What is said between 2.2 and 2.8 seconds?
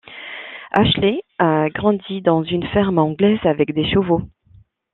dans une